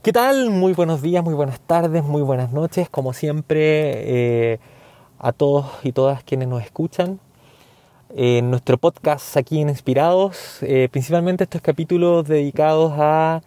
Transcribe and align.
¿Qué 0.00 0.12
tal? 0.12 0.50
Muy 0.50 0.74
buenos 0.74 1.02
días, 1.02 1.24
muy 1.24 1.34
buenas 1.34 1.58
tardes, 1.58 2.04
muy 2.04 2.22
buenas 2.22 2.52
noches, 2.52 2.88
como 2.88 3.12
siempre, 3.12 4.52
eh, 4.52 4.60
a 5.18 5.32
todos 5.32 5.66
y 5.82 5.90
todas 5.90 6.22
quienes 6.22 6.46
nos 6.46 6.62
escuchan. 6.62 7.18
En 8.14 8.48
nuestro 8.48 8.78
podcast 8.78 9.36
aquí 9.36 9.60
en 9.60 9.68
Inspirados, 9.68 10.62
eh, 10.62 10.88
principalmente 10.88 11.44
estos 11.44 11.60
capítulos 11.62 12.28
dedicados 12.28 12.92
a 12.96 13.42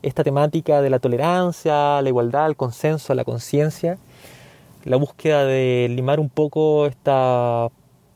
esta 0.00 0.22
temática 0.22 0.80
de 0.80 0.90
la 0.90 1.00
tolerancia, 1.00 2.00
la 2.00 2.08
igualdad, 2.08 2.46
el 2.46 2.56
consenso, 2.56 3.12
la 3.12 3.24
conciencia, 3.24 3.98
la 4.84 4.96
búsqueda 4.98 5.44
de 5.44 5.88
limar 5.90 6.20
un 6.20 6.28
poco 6.28 6.86
esta 6.86 7.66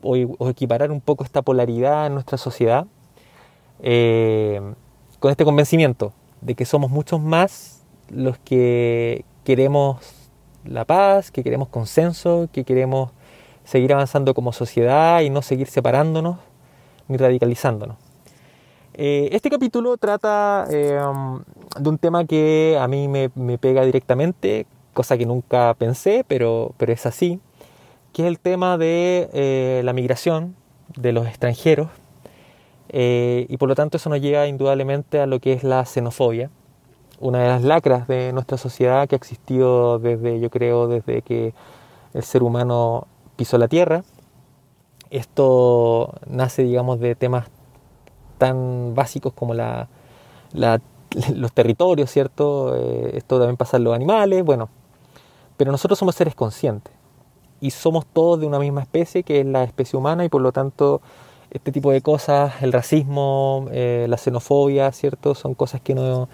o, 0.01 0.49
equiparar 0.49 0.91
un 0.91 1.01
poco 1.01 1.25
esta 1.25 1.41
polaridad 1.41 2.07
en 2.07 2.13
nuestra 2.13 2.37
sociedad, 2.37 2.87
eh, 3.81 4.61
con 5.19 5.29
este 5.29 5.43
convencimiento 5.43 6.13
de 6.39 6.55
que 6.55 6.63
somos 6.63 6.89
muchos 6.89 7.19
más 7.19 7.80
los 8.11 8.37
que 8.39 9.25
queremos 9.43 9.97
la 10.65 10.85
paz, 10.85 11.31
que 11.31 11.43
queremos 11.43 11.69
consenso, 11.69 12.49
que 12.51 12.63
queremos 12.63 13.11
seguir 13.63 13.93
avanzando 13.93 14.33
como 14.33 14.53
sociedad 14.53 15.21
y 15.21 15.29
no 15.29 15.41
seguir 15.41 15.67
separándonos 15.67 16.37
ni 17.07 17.17
radicalizándonos. 17.17 17.97
Eh, 18.93 19.29
este 19.31 19.49
capítulo 19.49 19.97
trata 19.97 20.67
eh, 20.69 20.99
de 21.79 21.89
un 21.89 21.97
tema 21.97 22.25
que 22.25 22.77
a 22.79 22.87
mí 22.87 23.07
me, 23.07 23.29
pega 23.57 23.85
directamente, 23.85 24.65
cosa 24.93 25.17
que 25.17 25.25
nunca 25.25 25.73
pensé, 25.75 26.25
pero, 26.27 26.73
pero 26.77 26.91
es 26.91 27.05
así, 27.05 27.39
que 28.13 28.23
es 28.23 28.27
el 28.27 28.39
tema 28.39 28.77
de 28.77 29.29
eh, 29.33 29.81
la 29.85 29.93
migración 29.93 30.55
de 30.95 31.13
los 31.13 31.27
extranjeros 31.27 31.87
y 32.93 33.55
por 33.55 33.69
lo 33.69 33.75
tanto 33.75 33.95
eso 33.95 34.09
nos 34.09 34.19
lleva 34.19 34.47
indudablemente 34.47 35.21
a 35.21 35.25
lo 35.25 35.39
que 35.39 35.53
es 35.53 35.63
la 35.63 35.85
xenofobia 35.85 36.49
una 37.21 37.39
de 37.39 37.47
las 37.47 37.63
lacras 37.63 38.07
de 38.07 38.33
nuestra 38.33 38.57
sociedad 38.57 39.07
que 39.07 39.15
ha 39.15 39.17
existido 39.17 39.99
desde, 39.99 40.39
yo 40.39 40.49
creo, 40.49 40.87
desde 40.87 41.21
que 41.21 41.53
el 42.13 42.23
ser 42.23 42.43
humano 42.43 43.07
pisó 43.35 43.57
la 43.57 43.67
tierra. 43.67 44.03
Esto 45.11 46.15
nace, 46.27 46.63
digamos, 46.63 46.99
de 46.99 47.15
temas 47.15 47.47
tan 48.37 48.95
básicos 48.95 49.33
como 49.33 49.53
la, 49.53 49.87
los 50.53 51.51
territorios, 51.53 52.09
¿cierto? 52.09 52.75
Eh, 52.75 53.11
esto 53.17 53.37
también 53.37 53.57
pasa 53.57 53.77
en 53.77 53.83
los 53.83 53.93
animales, 53.93 54.43
bueno. 54.43 54.69
Pero 55.57 55.71
nosotros 55.71 55.99
somos 55.99 56.15
seres 56.15 56.33
conscientes 56.33 56.93
y 57.59 57.69
somos 57.69 58.07
todos 58.07 58.39
de 58.39 58.47
una 58.47 58.57
misma 58.57 58.81
especie, 58.81 59.21
que 59.21 59.41
es 59.41 59.45
la 59.45 59.63
especie 59.63 59.97
humana, 59.97 60.25
y 60.25 60.29
por 60.29 60.41
lo 60.41 60.51
tanto 60.51 61.01
este 61.51 61.71
tipo 61.71 61.91
de 61.91 62.01
cosas, 62.01 62.61
el 62.61 62.71
racismo, 62.71 63.67
eh, 63.71 64.07
la 64.09 64.17
xenofobia, 64.17 64.91
¿cierto? 64.91 65.35
Son 65.35 65.53
cosas 65.53 65.81
que 65.81 65.93
no 65.93 66.29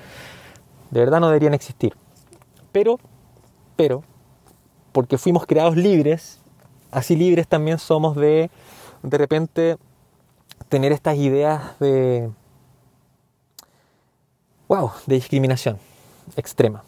de 0.92 1.00
verdad 1.00 1.20
no 1.20 1.28
deberían 1.28 1.54
existir. 1.54 1.94
Pero, 2.72 3.00
pero, 3.76 4.04
porque 4.92 5.18
fuimos 5.18 5.46
creados 5.46 5.76
libres, 5.76 6.40
así 6.92 7.16
libres 7.16 7.48
también 7.48 7.80
somos 7.80 8.16
de, 8.16 8.50
de 9.04 9.18
repente, 9.18 9.78
tener 10.70 10.92
estas 10.92 11.18
ideas 11.18 11.80
de, 11.80 12.30
wow, 14.68 14.92
de 15.06 15.16
discriminación 15.16 15.78
extrema. 16.36 16.84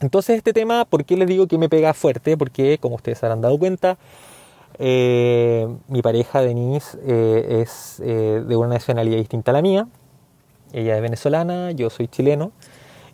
Entonces 0.00 0.36
este 0.36 0.52
tema, 0.52 0.84
¿por 0.84 1.04
qué 1.04 1.16
les 1.16 1.28
digo 1.28 1.46
que 1.46 1.58
me 1.58 1.68
pega 1.68 1.94
fuerte? 1.94 2.36
Porque, 2.36 2.78
como 2.78 2.96
ustedes 2.96 3.22
habrán 3.22 3.40
dado 3.40 3.58
cuenta, 3.58 3.98
eh, 4.78 5.68
mi 5.88 6.02
pareja 6.02 6.40
Denise 6.40 6.98
eh, 7.06 7.62
es 7.62 8.00
eh, 8.00 8.42
de 8.46 8.56
una 8.56 8.68
nacionalidad 8.68 9.18
distinta 9.18 9.52
a 9.52 9.54
la 9.54 9.62
mía. 9.62 9.86
Ella 10.72 10.96
es 10.96 11.02
venezolana, 11.02 11.70
yo 11.72 11.90
soy 11.90 12.08
chileno. 12.08 12.52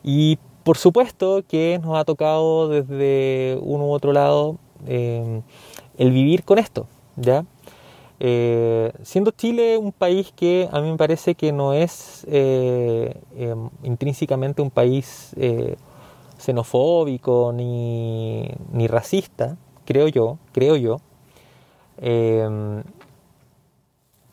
Y 0.03 0.39
por 0.69 0.77
supuesto 0.77 1.43
que 1.49 1.81
nos 1.83 1.99
ha 1.99 2.05
tocado 2.05 2.69
desde 2.69 3.59
uno 3.63 3.87
u 3.87 3.91
otro 3.91 4.13
lado 4.13 4.59
eh, 4.87 5.41
el 5.97 6.11
vivir 6.11 6.45
con 6.45 6.59
esto, 6.59 6.87
¿ya? 7.17 7.47
Eh, 8.21 8.93
siendo 9.03 9.31
Chile 9.31 9.79
un 9.79 9.93
país 9.93 10.31
que 10.37 10.69
a 10.71 10.83
mí 10.83 10.91
me 10.91 10.99
parece 10.99 11.35
que 11.35 11.53
no 11.53 11.73
es 11.73 12.27
eh, 12.29 13.19
em, 13.35 13.71
intrínsecamente 13.83 14.61
un 14.61 14.71
país 14.71 15.35
xenofóbico 16.37 17.53
ni, 17.55 18.51
ni, 18.71 18.89
racista, 18.89 19.57
creo 19.87 20.09
yo, 20.09 20.37
creo 20.53 20.77
yo, 20.77 21.01
em, 21.97 22.83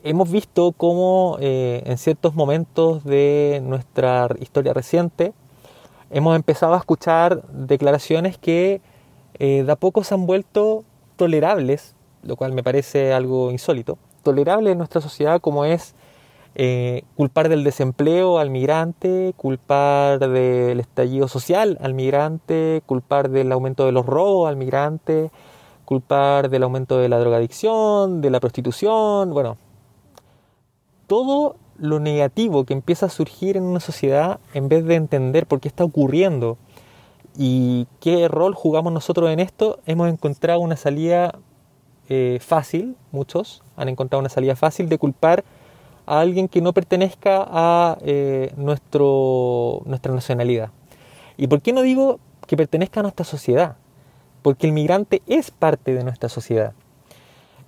hemos 0.03 0.29
visto 0.29 0.73
cómo 0.73 1.37
en 1.39 1.97
ciertos 1.97 2.35
momentos 2.35 3.05
de 3.05 3.61
nuestra 3.63 4.27
historia 4.41 4.73
reciente 4.73 5.33
hemos 6.09 6.35
empezado 6.35 6.73
a 6.73 6.77
escuchar 6.77 7.43
declaraciones 7.49 8.37
que 8.37 8.81
eh, 9.39 9.63
de 9.65 9.71
a 9.71 9.75
poco 9.75 10.03
se 10.03 10.13
han 10.13 10.25
vuelto 10.25 10.83
tolerables, 11.15 11.95
lo 12.23 12.35
cual 12.35 12.53
me 12.53 12.63
parece 12.63 13.13
algo 13.13 13.51
insólito, 13.51 13.97
tolerables 14.23 14.71
en 14.71 14.77
nuestra 14.77 15.01
sociedad 15.01 15.41
como 15.41 15.65
es 15.65 15.95
eh, 16.55 17.03
culpar 17.15 17.49
del 17.49 17.65
desempleo 17.65 18.39
al 18.39 18.49
migrante, 18.49 19.33
culpar 19.35 20.19
del 20.19 20.79
estallido 20.79 21.27
social 21.27 21.77
al 21.81 21.93
migrante, 21.93 22.81
culpar 22.85 23.29
del 23.29 23.51
aumento 23.51 23.85
de 23.85 23.91
los 23.91 24.05
robos 24.05 24.47
al 24.47 24.55
migrante, 24.55 25.31
culpar 25.83 26.49
del 26.49 26.63
aumento 26.63 26.97
de 26.97 27.09
la 27.09 27.19
drogadicción, 27.19 28.21
de 28.21 28.29
la 28.29 28.39
prostitución, 28.39 29.33
bueno, 29.33 29.57
todo 31.07 31.57
lo 31.77 31.99
negativo 31.99 32.63
que 32.63 32.73
empieza 32.73 33.07
a 33.07 33.09
surgir 33.09 33.57
en 33.57 33.63
una 33.63 33.79
sociedad 33.79 34.39
en 34.53 34.69
vez 34.69 34.85
de 34.85 34.95
entender 34.95 35.45
por 35.45 35.59
qué 35.59 35.67
está 35.67 35.83
ocurriendo 35.83 36.57
y 37.37 37.87
qué 37.99 38.27
rol 38.27 38.55
jugamos 38.55 38.93
nosotros 38.93 39.29
en 39.29 39.39
esto, 39.39 39.79
hemos 39.85 40.09
encontrado 40.09 40.59
una 40.59 40.77
salida 40.77 41.37
eh, 42.07 42.39
fácil, 42.41 42.95
muchos 43.11 43.63
han 43.75 43.89
encontrado 43.89 44.19
una 44.19 44.29
salida 44.29 44.55
fácil 44.55 44.89
de 44.89 44.97
culpar 44.97 45.43
a 46.05 46.19
alguien 46.19 46.47
que 46.47 46.61
no 46.61 46.71
pertenezca 46.71 47.45
a 47.47 47.97
eh, 48.01 48.53
nuestro, 48.57 49.81
nuestra 49.85 50.13
nacionalidad. 50.13 50.69
¿Y 51.35 51.47
por 51.47 51.61
qué 51.61 51.73
no 51.73 51.81
digo 51.81 52.19
que 52.47 52.55
pertenezca 52.55 52.99
a 53.01 53.03
nuestra 53.03 53.25
sociedad? 53.25 53.75
Porque 54.41 54.67
el 54.67 54.73
migrante 54.73 55.21
es 55.25 55.51
parte 55.51 55.93
de 55.93 56.03
nuestra 56.03 56.29
sociedad. 56.29 56.73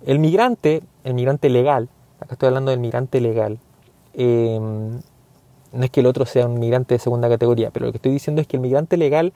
El 0.06 0.20
migrante, 0.20 0.82
el 1.02 1.14
migrante 1.14 1.50
legal, 1.50 1.88
acá 2.20 2.34
estoy 2.34 2.46
hablando 2.46 2.70
del 2.70 2.80
migrante 2.80 3.20
legal, 3.20 3.58
Em, 4.20 5.00
no 5.72 5.84
es 5.84 5.90
que 5.90 6.00
el 6.00 6.06
otro 6.06 6.26
sea 6.26 6.46
un 6.46 6.58
migrante 6.58 6.96
de 6.96 6.98
segunda 6.98 7.28
categoría, 7.28 7.70
pero 7.70 7.86
lo 7.86 7.92
que 7.92 7.98
estoy 7.98 8.10
diciendo 8.10 8.42
es 8.42 8.48
que 8.48 8.56
el 8.56 8.62
migrante 8.62 8.96
legal 8.96 9.32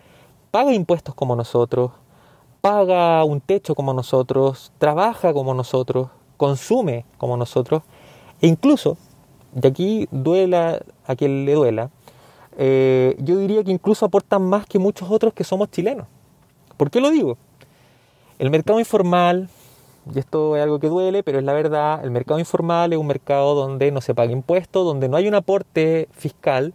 paga 0.50 0.74
impuestos 0.74 1.14
como 1.14 1.36
nosotros, 1.36 1.92
paga 2.60 3.22
un 3.22 3.40
techo 3.40 3.76
como 3.76 3.94
nosotros, 3.94 4.72
trabaja 4.78 5.32
como 5.32 5.54
nosotros, 5.54 6.08
consume 6.36 7.04
como 7.16 7.36
nosotros, 7.36 7.82
e 8.40 8.48
incluso, 8.48 8.96
de 9.52 9.68
aquí 9.68 10.08
duela 10.10 10.80
a 11.06 11.14
quien 11.14 11.44
le 11.44 11.54
duela, 11.54 11.90
eh, 12.58 13.14
yo 13.20 13.38
diría 13.38 13.62
que 13.62 13.70
incluso 13.70 14.04
aportan 14.04 14.42
más 14.42 14.66
que 14.66 14.80
muchos 14.80 15.08
otros 15.12 15.32
que 15.32 15.44
somos 15.44 15.70
chilenos. 15.70 16.08
¿Por 16.76 16.90
qué 16.90 17.00
lo 17.00 17.10
digo? 17.10 17.38
El 18.40 18.50
mercado 18.50 18.80
informal, 18.80 19.48
y 20.12 20.18
esto 20.18 20.56
es 20.56 20.62
algo 20.62 20.80
que 20.80 20.88
duele, 20.88 21.22
pero 21.22 21.38
es 21.38 21.44
la 21.44 21.52
verdad, 21.52 22.04
el 22.04 22.10
mercado 22.10 22.40
informal 22.40 22.92
es 22.92 22.98
un 22.98 23.06
mercado 23.06 23.54
donde 23.54 23.90
no 23.92 24.00
se 24.00 24.14
paga 24.14 24.32
impuestos, 24.32 24.84
donde 24.84 25.08
no 25.08 25.16
hay 25.16 25.28
un 25.28 25.34
aporte 25.34 26.08
fiscal, 26.12 26.74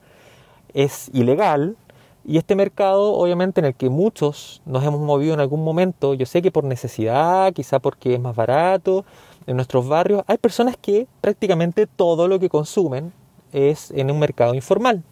es 0.74 1.10
ilegal, 1.14 1.76
y 2.24 2.38
este 2.38 2.56
mercado, 2.56 3.14
obviamente, 3.14 3.62
en 3.62 3.66
el 3.66 3.76
que 3.76 3.90
muchos 3.90 4.62
nos 4.66 4.84
hemos 4.84 5.00
movido 5.00 5.34
en 5.34 5.40
algún 5.40 5.64
momento, 5.64 6.14
yo 6.14 6.26
sé 6.26 6.42
que 6.42 6.52
por 6.52 6.64
necesidad, 6.66 7.54
quizá 7.54 7.80
porque 7.80 8.16
es 8.16 8.20
más 8.20 8.36
barato, 8.36 9.06
en 9.46 9.56
nuestros 9.56 9.88
barrios, 9.88 10.24
hay 10.28 10.38
personas 10.38 10.76
que 10.76 11.08
prácticamente 11.22 11.88
todo 11.88 12.28
lo 12.28 12.38
que 12.40 12.50
consumen 12.50 13.14
es 13.54 13.92
en 13.92 14.12
un 14.12 14.20
mercado 14.20 14.54
informal. 14.54 15.04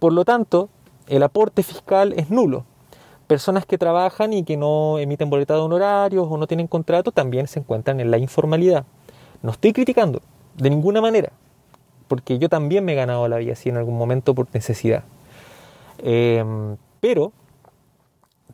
Por 0.00 0.12
lo 0.12 0.24
tanto, 0.24 0.68
el 1.06 1.22
aporte 1.22 1.62
fiscal 1.62 2.12
es 2.16 2.30
nulo 2.30 2.64
personas 3.28 3.66
que 3.66 3.78
trabajan 3.78 4.32
y 4.32 4.42
que 4.42 4.56
no 4.56 4.98
emiten 4.98 5.30
boletas 5.30 5.58
de 5.58 5.62
honorarios 5.62 6.26
o 6.28 6.36
no 6.38 6.46
tienen 6.46 6.66
contrato 6.66 7.12
también 7.12 7.46
se 7.46 7.60
encuentran 7.60 8.00
en 8.00 8.10
la 8.10 8.18
informalidad. 8.18 8.84
No 9.42 9.52
estoy 9.52 9.72
criticando 9.72 10.20
de 10.56 10.70
ninguna 10.70 11.00
manera, 11.00 11.30
porque 12.08 12.38
yo 12.38 12.48
también 12.48 12.84
me 12.84 12.92
he 12.92 12.96
ganado 12.96 13.28
la 13.28 13.36
vida 13.36 13.52
así 13.52 13.68
en 13.68 13.76
algún 13.76 13.96
momento 13.96 14.34
por 14.34 14.48
necesidad. 14.52 15.04
Em, 15.98 16.76
pero 17.00 17.32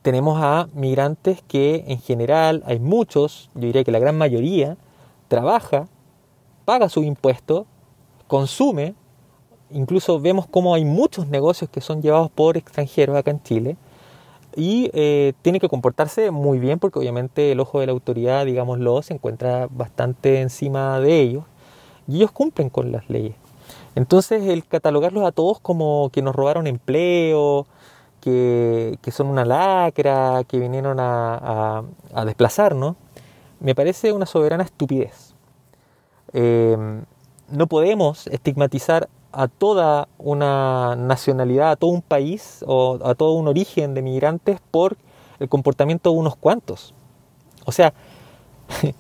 tenemos 0.02 0.42
a 0.42 0.68
migrantes 0.74 1.40
que 1.46 1.84
en 1.86 2.00
general 2.00 2.62
hay 2.66 2.80
muchos, 2.80 3.50
yo 3.54 3.62
diría 3.62 3.84
que 3.84 3.92
la 3.92 4.00
gran 4.00 4.18
mayoría, 4.18 4.76
trabaja, 5.28 5.86
paga 6.64 6.88
su 6.88 7.04
impuesto, 7.04 7.66
consume, 8.26 8.94
incluso 9.70 10.20
vemos 10.20 10.46
cómo 10.46 10.74
hay 10.74 10.84
muchos 10.84 11.28
negocios 11.28 11.70
que 11.70 11.80
son 11.80 12.02
llevados 12.02 12.30
por 12.30 12.56
extranjeros 12.56 13.16
acá 13.16 13.30
en 13.30 13.42
Chile, 13.42 13.76
y 14.56 14.90
eh, 14.92 15.32
tiene 15.42 15.60
que 15.60 15.68
comportarse 15.68 16.30
muy 16.30 16.58
bien 16.58 16.78
porque 16.78 16.98
obviamente 16.98 17.52
el 17.52 17.60
ojo 17.60 17.80
de 17.80 17.86
la 17.86 17.92
autoridad, 17.92 18.46
digámoslo, 18.46 19.02
se 19.02 19.14
encuentra 19.14 19.68
bastante 19.70 20.40
encima 20.40 21.00
de 21.00 21.20
ellos 21.20 21.44
y 22.06 22.16
ellos 22.16 22.32
cumplen 22.32 22.70
con 22.70 22.92
las 22.92 23.08
leyes. 23.08 23.34
Entonces 23.94 24.44
el 24.44 24.66
catalogarlos 24.66 25.24
a 25.24 25.32
todos 25.32 25.60
como 25.60 26.10
que 26.12 26.22
nos 26.22 26.34
robaron 26.34 26.66
empleo, 26.66 27.66
que, 28.20 28.98
son 29.12 29.26
una 29.26 29.44
lacra, 29.44 30.44
que 30.48 30.58
vinieron 30.58 30.98
a, 30.98 31.82
desplazarnos, 32.24 32.96
me 33.60 33.74
parece 33.74 34.12
una 34.12 34.26
soberana 34.26 34.64
estupidez. 34.64 35.34
Eh, 36.32 36.76
no 37.50 37.66
podemos 37.66 38.26
estigmatizar 38.28 39.08
a 39.34 39.48
toda 39.48 40.08
una 40.18 40.96
nacionalidad, 40.96 41.72
a 41.72 41.76
todo 41.76 41.90
un 41.90 42.02
país 42.02 42.64
o 42.66 42.98
a 43.04 43.14
todo 43.14 43.32
un 43.32 43.48
origen 43.48 43.94
de 43.94 44.02
migrantes 44.02 44.60
por 44.70 44.96
el 45.38 45.48
comportamiento 45.48 46.10
de 46.10 46.16
unos 46.16 46.36
cuantos. 46.36 46.94
O 47.64 47.72
sea, 47.72 47.92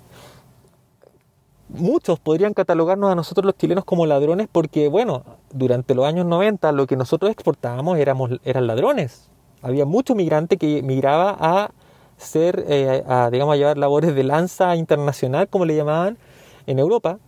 muchos 1.68 2.18
podrían 2.20 2.54
catalogarnos 2.54 3.10
a 3.10 3.14
nosotros 3.14 3.44
los 3.44 3.56
chilenos 3.56 3.84
como 3.84 4.06
ladrones 4.06 4.48
porque, 4.50 4.88
bueno, 4.88 5.24
durante 5.52 5.94
los 5.94 6.06
años 6.06 6.26
90 6.26 6.72
lo 6.72 6.86
que 6.86 6.96
nosotros 6.96 7.30
exportábamos 7.30 7.98
éramos, 7.98 8.30
eran 8.44 8.66
ladrones. 8.66 9.30
Había 9.62 9.84
mucho 9.86 10.14
migrante 10.14 10.56
que 10.56 10.82
migraba 10.82 11.36
a 11.38 11.70
ser, 12.16 12.64
eh, 12.68 13.02
a, 13.06 13.30
digamos, 13.30 13.54
a 13.54 13.56
llevar 13.56 13.78
labores 13.78 14.14
de 14.14 14.24
lanza 14.24 14.76
internacional, 14.76 15.48
como 15.48 15.64
le 15.64 15.76
llamaban, 15.76 16.18
en 16.66 16.78
Europa. 16.78 17.18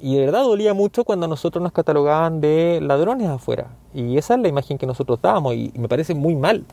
Y 0.00 0.14
de 0.16 0.26
verdad 0.26 0.44
dolía 0.44 0.74
mucho 0.74 1.04
cuando 1.04 1.26
nosotros 1.26 1.62
nos 1.62 1.72
catalogaban 1.72 2.40
de 2.40 2.80
ladrones 2.80 3.28
afuera. 3.28 3.68
Y 3.92 4.16
esa 4.16 4.34
es 4.34 4.40
la 4.40 4.48
imagen 4.48 4.78
que 4.78 4.86
nosotros 4.86 5.20
dábamos 5.20 5.54
y 5.54 5.72
me 5.76 5.88
parece 5.88 6.14
muy 6.14 6.36
mal. 6.36 6.64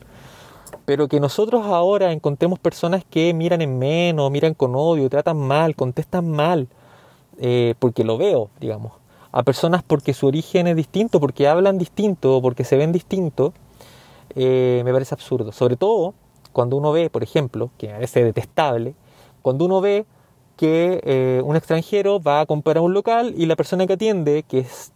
Pero 0.84 1.08
que 1.08 1.18
nosotros 1.18 1.66
ahora 1.66 2.12
encontremos 2.12 2.58
personas 2.58 3.04
que 3.08 3.34
miran 3.34 3.62
en 3.62 3.78
menos, 3.78 4.30
miran 4.30 4.54
con 4.54 4.74
odio, 4.76 5.08
tratan 5.10 5.38
mal, 5.38 5.74
contestan 5.74 6.30
mal, 6.30 6.68
eh, 7.38 7.74
porque 7.80 8.04
lo 8.04 8.16
veo, 8.16 8.50
digamos, 8.60 8.92
a 9.32 9.42
personas 9.42 9.82
porque 9.82 10.14
su 10.14 10.28
origen 10.28 10.68
es 10.68 10.76
distinto, 10.76 11.18
porque 11.20 11.48
hablan 11.48 11.78
distinto, 11.78 12.40
porque 12.40 12.64
se 12.64 12.76
ven 12.76 12.92
distinto, 12.92 13.52
eh, 14.36 14.82
me 14.84 14.92
parece 14.92 15.14
absurdo. 15.14 15.50
Sobre 15.50 15.76
todo 15.76 16.14
cuando 16.52 16.76
uno 16.76 16.92
ve, 16.92 17.10
por 17.10 17.22
ejemplo, 17.22 17.70
que 17.76 17.92
veces 17.92 18.18
es 18.18 18.24
detestable, 18.24 18.94
cuando 19.42 19.64
uno 19.64 19.80
ve 19.80 20.06
que 20.56 21.00
eh, 21.04 21.42
un 21.44 21.56
extranjero 21.56 22.20
va 22.20 22.40
a 22.40 22.46
comprar 22.46 22.78
a 22.78 22.80
un 22.80 22.94
local 22.94 23.34
y 23.36 23.46
la 23.46 23.56
persona 23.56 23.86
que 23.86 23.94
atiende, 23.94 24.44
que 24.48 24.60
es 24.60 24.92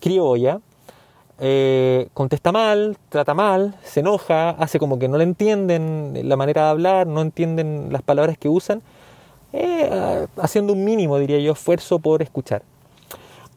criolla, 0.00 0.60
contesta 2.14 2.50
mal, 2.50 2.96
trata 3.08 3.32
mal, 3.32 3.76
se 3.84 4.00
enoja, 4.00 4.50
hace 4.50 4.78
como 4.78 4.98
que 4.98 5.08
no 5.08 5.18
le 5.18 5.24
entienden 5.24 6.28
la 6.28 6.36
manera 6.36 6.64
de 6.64 6.70
hablar, 6.70 7.06
no 7.06 7.22
entienden 7.22 7.92
las 7.92 8.02
palabras 8.02 8.36
que 8.36 8.48
usan 8.48 8.82
eh, 9.52 10.26
haciendo 10.36 10.72
un 10.72 10.84
mínimo, 10.84 11.18
diría 11.18 11.38
yo, 11.38 11.52
esfuerzo 11.52 11.98
por 11.98 12.22
escuchar. 12.22 12.62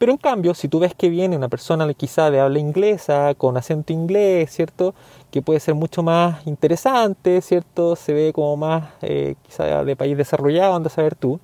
Pero 0.02 0.14
en 0.14 0.18
cambio, 0.18 0.56
si 0.56 0.68
tú 0.68 0.80
ves 0.80 0.96
que 0.96 1.10
viene 1.10 1.38
una 1.38 1.48
persona 1.48 1.94
quizá 1.94 2.32
de 2.32 2.40
habla 2.40 2.58
inglesa, 2.58 3.36
con 3.36 3.56
acento 3.56 3.94
inglés, 3.94 4.50
¿cierto? 4.50 4.96
Que 5.30 5.44
puede 5.44 5.60
ser 5.60 5.76
mucho 5.76 6.02
más 6.02 6.48
interesante, 6.48 7.40
¿cierto? 7.42 7.96
Se 7.96 8.12
ve 8.12 8.34
como 8.34 8.58
más 8.58 8.94
eh, 9.04 9.36
quizá 9.44 9.84
de 9.86 9.96
país 9.96 10.18
desarrollado, 10.18 10.74
anda 10.74 10.88
a 10.88 10.90
saber 10.90 11.14
tú. 11.14 11.40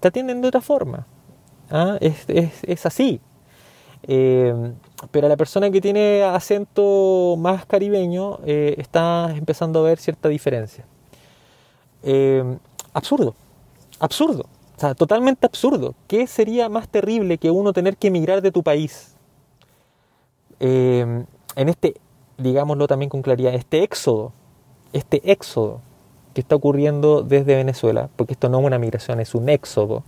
Te 0.00 0.08
atienden 0.08 0.40
de 0.40 0.48
otra 0.48 0.62
forma. 0.62 1.06
¿ah? 1.70 1.98
Es, 2.00 2.86
así. 2.86 3.20
Eh, 4.04 4.72
pero 5.10 5.28
la 5.28 5.36
persona 5.36 5.70
que 5.70 5.82
tiene 5.82 6.22
acento 6.22 7.36
más 7.38 7.66
caribeño 7.66 8.38
está 8.46 9.34
empezando 9.36 9.80
a 9.80 9.82
ver 9.82 9.98
cierta 9.98 10.30
diferencia. 10.30 10.86
absurdo 12.94 13.34
absurdo. 13.98 14.46
Sea, 14.82 14.96
totalmente 14.96 15.46
absurdo. 15.46 15.94
¿Qué 16.08 16.26
sería 16.26 16.68
más 16.68 16.88
terrible 16.88 17.38
que 17.38 17.52
uno 17.52 17.72
tener 17.72 17.96
que 17.96 18.08
emigrar 18.08 18.42
de 18.42 18.50
tu 18.50 18.64
país? 18.64 19.14
Eh, 20.58 21.24
en 21.54 21.68
este, 21.68 21.94
digámoslo 22.36 22.88
también 22.88 23.08
con 23.08 23.22
claridad, 23.22 23.54
este 23.54 23.84
éxodo, 23.84 24.32
este 24.92 25.30
éxodo 25.30 25.82
que 26.34 26.40
está 26.40 26.56
ocurriendo 26.56 27.22
desde 27.22 27.54
Venezuela, 27.54 28.10
porque 28.16 28.32
esto 28.32 28.48
no 28.48 28.58
es 28.58 28.66
una 28.66 28.80
migración, 28.80 29.20
es 29.20 29.36
un 29.36 29.48
éxodo. 29.50 30.02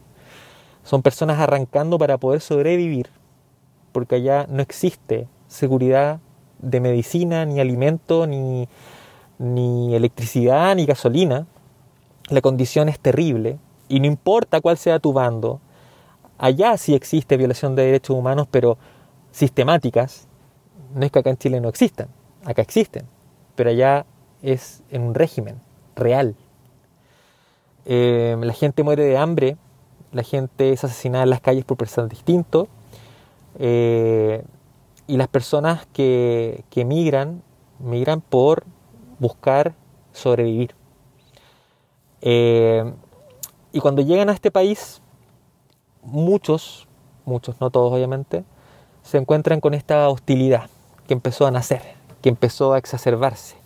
Son 0.83 1.03
personas 1.03 1.39
arrancando 1.39 1.97
para 1.97 2.19
poder 2.19 2.41
sobrevivir, 2.41 3.11
porque 3.93 4.17
allá 4.17 4.49
no 4.51 4.61
existe 4.61 5.29
seguridad 5.47 6.19
de 6.59 6.81
medicina, 6.81 7.45
ni 7.45 7.61
alimento, 7.61 8.27
ni, 8.27 8.69
ni 9.39 9.95
electricidad, 9.95 10.75
ni 10.75 10.85
gasolina. 10.85 11.47
La 12.29 12.41
condición 12.41 12.89
es 12.89 12.99
terrible. 12.99 13.61
Y 13.89 14.01
no 14.01 14.07
importa 14.07 14.61
cuál 14.61 14.77
sea 14.79 14.99
tu 14.99 15.13
bando, 15.13 15.61
allá 16.39 16.77
sí 16.77 16.95
existe 16.95 17.37
violación 17.37 17.75
de 17.75 17.87
derechos 17.87 18.17
humanos, 18.17 18.49
pero 18.51 18.79
sistemáticas. 19.31 20.29
No 20.95 21.05
es 21.05 21.13
que 21.13 21.19
acá 21.19 21.31
en 21.31 21.37
Chile 21.37 21.61
no 21.61 21.69
existan, 21.69 22.09
acá 22.45 22.63
existen, 22.63 23.07
pero 23.57 23.71
allá 23.71 24.07
es 24.43 24.83
en 24.91 25.03
un 25.03 25.15
régimen 25.15 25.61
real. 25.97 26.37
Eh, 27.85 28.37
la 28.41 28.53
gente 28.53 28.83
muere 28.83 29.05
de 29.05 29.19
hambre, 29.19 29.57
la 30.13 30.23
gente 30.23 30.73
es 30.73 30.85
asesinada 30.85 31.25
en 31.25 31.31
las 31.31 31.41
calles 31.41 31.65
por 31.65 31.77
personas 31.77 32.11
distintos, 32.11 32.69
eh, 33.59 34.45
y 35.07 35.17
las 35.17 35.29
personas 35.29 35.87
que, 35.93 36.65
que 36.71 36.85
migran, 36.85 37.43
migran 37.79 38.21
por 38.21 38.65
buscar 39.19 39.75
sobrevivir. 40.13 40.75
Eh, 42.23 42.91
y 43.75 43.81
cuando 43.81 44.03
llegan 44.03 44.29
a 44.31 44.33
este 44.33 44.53
país, 44.53 45.03
muchos, 46.01 46.87
muchos, 47.25 47.61
no 47.61 47.71
todos 47.71 47.93
obviamente, 47.93 48.45
se 49.03 49.19
encuentran 49.19 49.61
con 49.61 49.75
esta 49.75 50.09
hostilidad 50.09 50.71
que 51.09 51.13
empezó 51.13 51.45
a 51.45 51.51
nacer, 51.51 51.83
que 52.23 52.29
empezó 52.29 52.73
a 52.73 52.79
exacerbarse, 52.79 53.57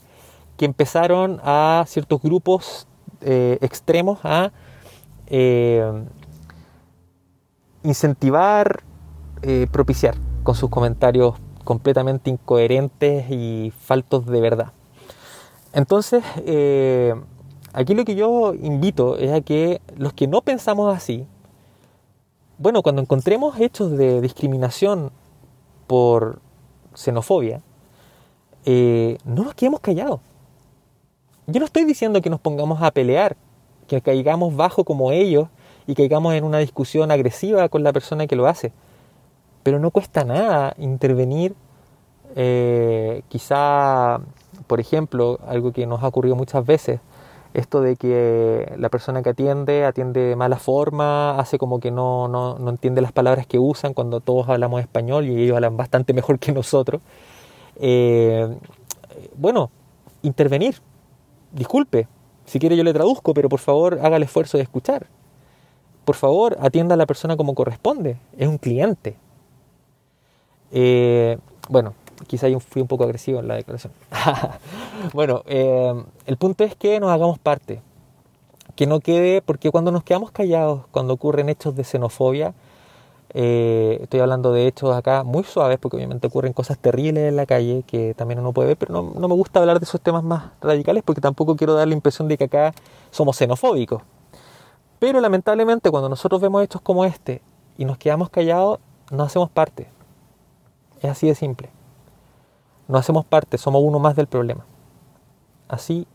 que 0.56 0.64
empezaron 0.64 1.43
a 1.44 1.84
ciertos 1.87 2.22
grupos 2.22 2.88
eh, 3.20 3.58
extremos 3.60 4.20
a 4.22 4.50
eh, 5.26 5.84
incentivar, 7.82 8.82
eh, 9.43 9.66
propiciar 9.70 10.14
con 10.43 10.55
sus 10.55 10.70
comentarios 10.70 11.34
completamente 11.64 12.31
incoherentes 12.31 13.31
y 13.31 13.75
faltos 13.78 14.25
de 14.25 14.40
verdad. 14.40 14.72
Entonces, 15.75 16.25
Aquí 17.73 17.94
lo 17.94 18.05
que 18.05 18.15
yo 18.15 18.55
invito 18.55 19.17
es 19.19 19.32
a 19.32 19.41
que 19.41 19.81
los 19.97 20.12
que 20.12 20.26
no 20.26 20.41
pensamos 20.43 20.94
así, 20.94 21.26
bueno, 22.59 22.82
cuando 22.82 23.03
encontremos 23.03 23.61
hechos 23.61 23.97
de 23.97 24.20
discriminación 24.20 25.11
por 25.87 26.41
xenofobia, 26.94 27.62
eh, 28.65 29.19
no 29.25 29.44
nos 29.44 29.55
quedemos 29.55 29.81
callados. 29.81 30.20
Yo 31.46 31.60
no 31.60 31.67
estoy 31.67 31.84
diciendo 31.84 32.20
que 32.20 32.31
nos 32.31 32.41
pongamos 32.41 32.82
a 32.82 32.91
pelear, 32.91 33.37
que 33.87 34.01
caigamos 34.03 34.55
bajo 34.56 34.84
como 34.84 35.13
ellos 35.13 35.48
y 35.87 35.94
caigamos 35.94 36.34
en 36.34 36.44
una 36.44 36.58
discusión 36.58 37.10
agresiva 37.10 37.69
con 37.69 37.82
la 37.82 37.93
persona 37.93 38.27
que 38.27 38.37
lo 38.37 38.46
hace. 38.46 38.72
Pero 39.63 39.79
no 39.79 39.91
cuesta 39.91 40.25
nada 40.25 40.75
intervenir, 40.79 41.55
eh, 42.37 43.22
quizá, 43.29 44.20
por 44.67 44.81
ejemplo, 44.81 45.39
algo 45.46 45.72
que 45.72 45.87
nos 45.87 46.03
ha 46.03 46.08
ocurrido 46.08 46.37
muchas 46.37 46.67
veces, 46.67 47.01
esto 47.55 47.81
de 47.81 47.96
que 47.96 48.72
la 48.76 48.88
persona 48.88 49.22
que 49.22 49.31
atiende 49.31 49.84
atiende 49.84 50.20
de 50.20 50.36
mala 50.36 50.56
forma, 50.56 51.38
hace 51.38 51.58
como 51.58 51.81
que 51.81 51.90
no, 51.90 52.28
no, 52.28 52.58
no, 52.58 52.70
entiende 52.70 53.00
las 53.00 53.12
palabras 53.12 53.46
que 53.46 53.58
usan 53.58 53.94
cuando 53.94 54.20
todos 54.20 54.48
hablamos 54.48 54.81
español 54.81 55.26
y 55.26 55.44
ellos 55.44 55.56
hablan 55.56 55.76
bastante 55.76 56.12
mejor 56.14 56.38
que 56.38 56.52
nosotros. 56.52 57.00
Eh, 57.76 58.48
bueno, 59.36 59.70
intervenir. 60.22 60.76
Disculpe, 61.52 62.06
si 62.44 62.58
quiere 62.58 62.76
yo 62.76 62.84
le 62.84 62.93
traduzco, 62.93 63.34
pero 63.34 63.48
por 63.48 63.60
favor 63.60 63.98
haga 64.02 64.17
el 64.17 64.22
esfuerzo 64.22 64.58
de 64.58 64.64
escuchar. 64.64 65.06
Por 66.05 66.17
favor, 66.17 66.56
atienda 66.60 66.94
a 66.94 66.96
la 66.96 67.06
persona 67.06 67.36
como 67.36 67.55
corresponde. 67.55 68.17
Es 68.36 68.48
un 68.48 68.58
cliente. 68.58 69.17
Eh, 70.72 71.38
bueno, 71.69 71.94
quizá 72.26 72.48
yo 72.48 72.60
fui 72.60 72.82
un 72.82 72.88
poco 72.88 73.05
agresivo 73.05 73.40
en 73.40 73.48
la 73.48 73.56
declaración. 73.56 73.93
bueno, 75.12 75.43
eh, 75.46 75.94
el 76.26 76.36
punto 76.36 76.64
es 76.64 76.74
que 76.74 77.00
nos 77.00 77.10
hagamos 77.10 77.38
parte, 77.38 77.82
que 78.76 78.86
no 78.86 79.00
quede, 79.00 79.43
porque 79.43 79.70
cuando 79.70 79.90
nos 79.90 80.05
quedamos 80.05 80.31
callados, 80.31 80.82
cuando 80.90 81.14
ocurren 81.14 81.48
hechos 81.48 81.74
de 81.74 81.84
xenofobia, 81.84 82.55
eh, 83.34 83.98
estoy 84.02 84.20
hablando 84.20 84.52
de 84.52 84.67
hechos 84.67 84.96
acá 84.96 85.22
muy 85.22 85.44
suaves, 85.44 85.78
porque 85.78 85.96
obviamente 85.96 86.26
ocurren 86.28 86.52
cosas 86.52 86.78
terribles 86.78 87.28
en 87.28 87.36
la 87.36 87.46
calle 87.46 87.84
que 87.86 88.14
también 88.14 88.40
uno 88.40 88.52
puede 88.52 88.69
ver, 88.69 88.76
pero 88.76 88.93
no, 88.94 89.12
no 89.19 89.28
me 89.28 89.34
gusta 89.34 89.60
hablar 89.60 89.81
de 89.81 89.84
esos 89.84 90.00
temas 90.00 90.24
más 90.24 90.52
radicales 90.60 91.02
porque 91.05 91.20
tampoco 91.20 91.56
quiero 91.56 91.74
dar 91.74 91.88
la 91.88 91.94
impresión 91.94 92.28
de 92.28 92.38
que 92.38 92.44
acá 92.44 92.72
somos 93.10 93.36
xenofóbicos. 93.36 94.02
Pero 94.98 95.20
lamentablemente 95.20 95.90
cuando 95.90 96.08
nosotros 96.08 96.40
vemos 96.40 96.62
hechos 96.62 96.81
como 96.81 97.05
este 97.05 97.43
y 97.76 97.84
nos 97.84 97.98
quedamos 97.98 98.31
callados, 98.31 98.81
no 99.10 99.22
hacemos 99.22 99.50
parte. 99.50 99.88
Es 101.00 101.10
así 101.10 101.28
de 101.28 101.34
simple. 101.34 101.70
No 102.88 102.98
hacemos 102.98 103.24
parte, 103.24 103.58
somos 103.58 103.82
uno 103.84 103.98
más 103.98 104.17
del 104.17 104.26
problema. 104.26 104.64
Así 105.69 106.06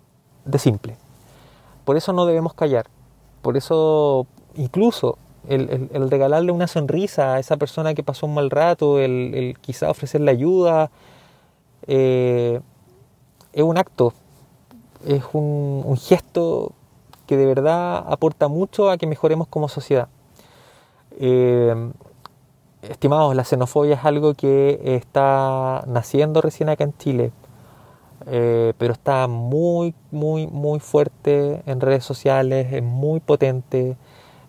de 0.45 0.60
simple. 0.60 0.98
Por 1.86 1.98
eso 1.98 2.13
no 2.13 2.25
debemos 2.25 2.53
callar. 2.53 2.88
Por 3.41 3.57
eso 3.57 4.25
incluso 4.55 5.17
el, 5.48 6.10
regalarle 6.10 6.51
una 6.51 6.67
sonrisa 6.67 7.36
a 7.36 7.39
esa 7.39 7.57
persona 7.57 7.93
que 7.93 8.03
pasó 8.03 8.25
un 8.25 8.33
mal 8.33 8.50
rato, 8.50 9.00
el, 9.00 9.57
quizá 9.62 9.89
ofrecerle 9.89 10.31
ayuda, 10.31 10.89
eh, 11.88 12.62
es 13.51 13.63
un 13.63 13.77
acto, 13.77 14.13
es 15.05 15.24
un, 15.33 15.98
gesto 15.98 16.72
que 17.27 17.38
de 17.38 17.45
verdad 17.45 18.03
aporta 18.07 18.48
mucho 18.48 18.89
a 18.89 18.98
que 18.98 19.07
mejoremos 19.07 19.48
como 19.48 19.67
sociedad. 19.67 20.07
Eh, 21.19 21.91
estimados, 22.81 23.36
la 23.36 23.43
xenofobia 23.43 23.95
es 23.95 24.05
algo 24.05 24.33
que 24.33 24.79
está 24.95 25.83
naciendo 25.88 26.41
recién 26.41 26.69
acá 26.69 26.83
en 26.83 26.98
Chile, 26.98 27.31
eh, 28.27 28.74
pero 28.77 28.94
está 28.94 29.27
muy, 29.27 29.94
muy, 30.12 30.48
muy 30.48 30.80
fuerte 30.80 31.62
en 31.65 31.82
redes 31.82 32.03
sociales, 32.06 32.72
es 32.72 32.84
muy 32.84 33.20
potente 33.20 33.98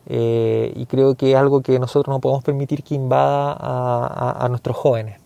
eh, 0.06 0.72
y 0.76 0.86
creo 0.86 1.14
que 1.14 1.32
es 1.32 1.36
algo 1.36 1.62
que 1.62 1.78
nosotros 1.78 2.14
no 2.14 2.20
podemos 2.20 2.44
permitir 2.44 2.82
que 2.82 2.94
invada 2.94 3.56
a, 3.58 4.48
nuestros 4.48 4.76
jóvenes. 4.76 5.18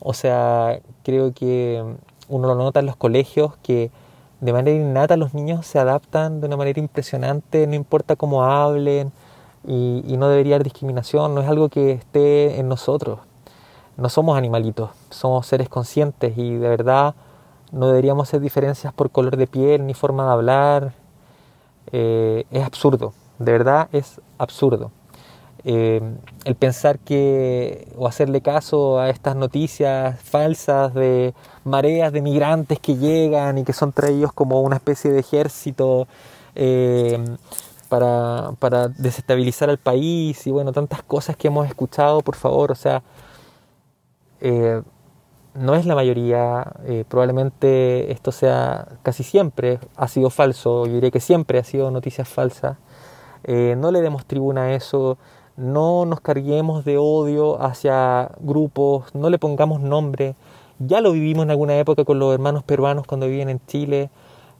O 0.00 0.12
sea, 0.14 0.80
creo 1.02 1.32
que 1.32 1.82
uno 2.28 2.48
lo 2.48 2.54
nota 2.54 2.80
en 2.80 2.86
los 2.86 2.96
colegios 2.96 3.56
que 3.62 3.90
de 4.40 4.52
manera 4.52 4.76
innata 4.76 5.16
los 5.16 5.34
niños 5.34 5.66
se 5.66 5.78
adaptan 5.78 6.40
de 6.40 6.46
una 6.46 6.56
manera 6.56 6.78
impresionante, 6.78 7.66
no 7.66 7.74
importa 7.74 8.14
cómo 8.14 8.44
hablen 8.44 9.12
y, 9.66 10.04
y 10.06 10.16
no 10.16 10.28
debería 10.28 10.56
haber 10.56 10.64
discriminación, 10.64 11.34
no 11.34 11.40
es 11.40 11.48
algo 11.48 11.68
que 11.68 11.92
esté 11.92 12.60
en 12.60 12.68
nosotros. 12.68 13.20
No 13.96 14.08
somos 14.08 14.38
animalitos, 14.38 14.90
somos 15.10 15.46
seres 15.46 15.68
conscientes 15.68 16.38
y 16.38 16.54
de 16.54 16.68
verdad 16.68 17.14
no 17.72 17.88
deberíamos 17.88 18.28
hacer 18.28 18.40
diferencias 18.40 18.92
por 18.92 19.10
color 19.10 19.36
de 19.36 19.46
piel 19.46 19.86
ni 19.86 19.94
forma 19.94 20.24
de 20.26 20.32
hablar. 20.32 20.94
Eh, 21.92 22.44
es 22.50 22.64
absurdo, 22.64 23.14
de 23.38 23.52
verdad 23.52 23.88
es 23.92 24.20
absurdo. 24.38 24.90
Eh, 25.64 26.00
el 26.44 26.54
pensar 26.54 26.98
que 27.00 27.88
o 27.96 28.06
hacerle 28.06 28.40
caso 28.40 29.00
a 29.00 29.10
estas 29.10 29.34
noticias 29.34 30.20
falsas 30.22 30.94
de 30.94 31.34
mareas 31.64 32.12
de 32.12 32.22
migrantes 32.22 32.78
que 32.78 32.96
llegan 32.96 33.58
y 33.58 33.64
que 33.64 33.72
son 33.72 33.92
traídos 33.92 34.32
como 34.32 34.62
una 34.62 34.76
especie 34.76 35.10
de 35.10 35.20
ejército 35.20 36.06
eh, 36.54 37.18
para, 37.88 38.52
para, 38.60 38.88
desestabilizar 38.88 39.68
al 39.68 39.78
país 39.78 40.46
y 40.46 40.50
bueno, 40.52 40.72
tantas 40.72 41.02
cosas 41.02 41.36
que 41.36 41.48
hemos 41.48 41.66
escuchado, 41.66 42.20
por 42.22 42.36
favor, 42.36 42.70
o 42.70 42.74
sea, 42.74 43.02
no 45.58 45.74
es 45.74 45.86
la 45.86 45.94
mayoría, 45.94 46.72
eh, 46.86 47.04
probablemente 47.08 48.12
esto 48.12 48.32
sea 48.32 48.88
casi 49.02 49.22
siempre, 49.24 49.80
ha 49.96 50.08
sido 50.08 50.30
falso, 50.30 50.86
yo 50.86 50.94
diré 50.94 51.10
que 51.10 51.20
siempre 51.20 51.58
ha 51.58 51.64
sido 51.64 51.90
noticias 51.90 52.28
falsas. 52.28 52.78
Eh, 53.44 53.74
no 53.78 53.90
le 53.92 54.00
demos 54.00 54.24
tribuna 54.26 54.62
a 54.64 54.74
eso, 54.74 55.18
no 55.56 56.06
nos 56.06 56.20
carguemos 56.20 56.84
de 56.84 56.98
odio 56.98 57.60
hacia 57.62 58.30
grupos, 58.40 59.14
no 59.14 59.30
le 59.30 59.38
pongamos 59.38 59.80
nombre. 59.80 60.36
Ya 60.78 61.00
lo 61.00 61.12
vivimos 61.12 61.44
en 61.44 61.50
alguna 61.50 61.76
época 61.78 62.04
con 62.04 62.18
los 62.18 62.32
hermanos 62.32 62.62
peruanos 62.62 63.06
cuando 63.06 63.26
vivían 63.26 63.48
en 63.48 63.60
Chile, 63.66 64.10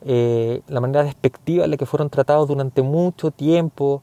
eh, 0.05 0.63
la 0.69 0.81
manera 0.81 1.05
despectiva 1.05 1.65
en 1.65 1.71
la 1.73 1.77
que 1.77 1.87
fueron 1.87 2.11
tratados 2.11 2.49
durante 2.49 2.83
mucho 2.83 3.31
tiempo. 3.31 4.03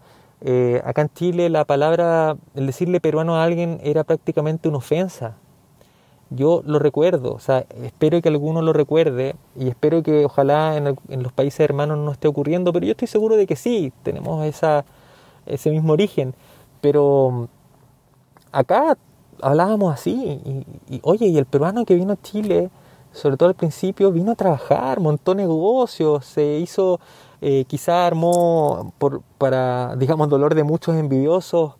acá 0.84 1.02
en 1.02 1.10
Chile 1.14 1.50
la 1.50 1.66
palabra, 1.66 2.38
el 2.56 2.68
decirle 2.68 3.02
peruano 3.02 3.36
a 3.36 3.44
alguien 3.44 3.80
era 3.84 4.04
prácticamente 4.04 4.70
una 4.70 4.78
ofensa 4.78 5.36
yo 6.30 6.64
lo 6.66 6.80
recuerdo, 6.80 7.34
o 7.34 7.40
sea, 7.40 7.66
espero 7.84 8.22
que 8.22 8.30
alguno 8.30 8.62
lo 8.62 8.74
recuerde 8.74 9.36
y 9.56 9.68
espero 9.68 10.02
que 10.02 10.26
ojalá 10.26 10.76
en, 10.76 11.24
los 11.24 11.32
países 11.34 11.60
hermanos 11.60 11.98
no 12.00 12.12
esté 12.12 12.28
ocurriendo, 12.28 12.74
pero 12.74 12.86
yo 12.86 12.92
estoy 12.92 13.08
seguro 13.08 13.36
de 13.36 13.46
que 13.46 13.56
sí, 13.56 13.94
tenemos 14.04 14.44
esa, 14.46 14.86
ese 15.46 15.70
mismo 15.70 15.94
origen, 15.94 16.34
pero 16.82 17.32
mm, 17.32 17.46
acá 18.52 18.98
hablábamos 19.42 19.94
así, 19.94 20.42
y, 20.90 21.00
oye, 21.04 21.28
y 21.28 21.38
el 21.38 21.46
peruano 21.46 21.86
que 21.86 21.96
vino 21.96 22.14
a 22.14 22.22
Chile, 22.22 22.70
sobre 23.12 23.38
todo 23.38 23.50
al 23.50 23.56
principio, 23.56 24.12
vino 24.12 24.32
a 24.32 24.36
trabajar, 24.36 25.00
montó 25.00 25.36
negocios, 25.36 26.26
se 26.26 26.58
hizo, 26.58 27.00
eh, 27.42 27.66
quizá 27.68 28.08
armó 28.08 28.94
por, 28.98 29.22
para, 29.38 29.96
digamos, 29.96 30.30
dolor 30.30 30.56
de 30.56 30.64
muchos 30.64 30.96
envidiosos, 30.96 31.74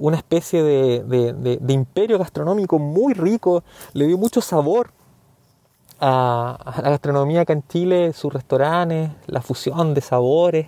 una 0.00 0.16
especie 0.16 0.62
de, 0.62 1.58
imperio 1.68 2.18
gastronómico 2.18 2.78
muy 2.78 3.12
rico, 3.12 3.62
le 3.92 4.06
dio 4.06 4.16
mucho 4.18 4.40
sabor 4.40 4.90
a, 6.00 6.58
la 6.82 6.90
gastronomía 6.90 7.42
acá 7.42 7.52
en 7.52 7.62
Chile, 7.68 8.12
sus 8.14 8.32
restaurantes, 8.32 9.10
la 9.26 9.42
fusión 9.42 9.92
de 9.92 10.00
sabores, 10.00 10.66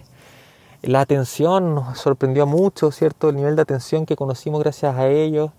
la 0.83 1.01
atención 1.01 1.75
nos 1.75 1.99
sorprendió 1.99 2.47
mucho, 2.47 2.91
¿cierto? 2.91 3.31
El 3.31 3.37
nivel 3.37 3.57
de 3.57 3.63
atención 3.63 4.05
que 4.05 4.17
conocimos 4.17 4.61
gracias 4.63 4.97
a 4.97 5.09
ellos. 5.09 5.51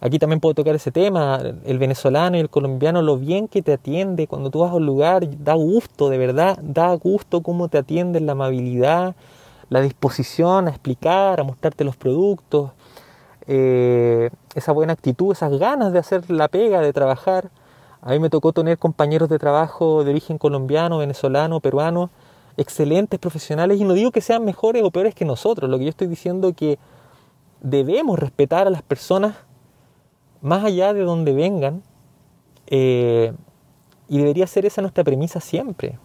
Aquí 0.00 0.20
también 0.20 0.38
puedo 0.38 0.54
tocar 0.54 0.76
ese 0.76 0.92
tema, 0.92 1.40
el 1.64 1.78
venezolano 1.80 2.36
y 2.36 2.40
el 2.40 2.50
colombiano, 2.50 3.02
lo 3.02 3.16
bien 3.16 3.48
que 3.48 3.62
te 3.62 3.72
atiende 3.72 4.28
cuando 4.28 4.50
tú 4.50 4.60
vas 4.60 4.70
a 4.70 4.74
un 4.76 4.86
lugar, 4.86 5.26
da 5.42 5.54
gusto, 5.54 6.08
de 6.08 6.18
verdad, 6.18 6.56
da 6.62 6.94
gusto 6.94 7.42
cómo 7.42 7.68
te 7.68 7.78
atienden, 7.78 8.26
la 8.26 8.32
amabilidad, 8.32 9.16
la 9.70 9.80
disposición 9.80 10.68
a 10.68 10.70
explicar, 10.70 11.40
a 11.40 11.44
mostrarte 11.44 11.82
los 11.82 11.96
productos, 11.96 12.70
eh, 13.48 14.30
esa 14.54 14.72
buena 14.72 14.92
actitud, 14.92 15.32
esas 15.32 15.58
ganas 15.58 15.92
de 15.92 15.98
hacer 15.98 16.30
la 16.30 16.48
pega, 16.48 16.80
de 16.80 16.92
trabajar. 16.92 17.50
A 18.02 18.10
mí 18.10 18.20
me 18.20 18.30
tocó 18.30 18.52
tener 18.52 18.78
compañeros 18.78 19.28
de 19.28 19.38
trabajo 19.38 20.04
de 20.04 20.10
origen 20.10 20.36
colombiano, 20.38 20.98
venezolano, 20.98 21.58
peruano, 21.60 22.10
excelentes 22.58 23.18
profesionales, 23.18 23.80
y 23.80 23.84
no 23.84 23.94
digo 23.94 24.10
que 24.10 24.20
sean 24.20 24.44
mejores 24.44 24.82
o 24.84 24.90
peores 24.90 25.14
que 25.14 25.24
nosotros, 25.24 25.70
lo 25.70 25.78
que 25.78 25.84
yo 25.84 25.90
estoy 25.90 26.08
diciendo 26.08 26.48
es 26.48 26.56
que 26.56 26.78
debemos 27.60 28.18
respetar 28.18 28.66
a 28.66 28.70
las 28.70 28.82
personas 28.82 29.34
más 30.42 30.64
allá 30.64 30.92
de 30.92 31.02
donde 31.02 31.32
vengan, 31.32 31.82
eh, 32.66 33.32
y 34.08 34.18
debería 34.18 34.46
ser 34.46 34.66
esa 34.66 34.82
nuestra 34.82 35.04
premisa 35.04 35.40
siempre. 35.40 35.98